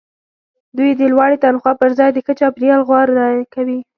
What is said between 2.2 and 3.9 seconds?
ښه چاپیریال غوره کوي